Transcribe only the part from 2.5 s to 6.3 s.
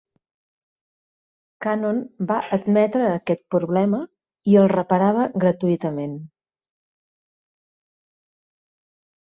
admetre aquest problema i el reparava gratuïtament.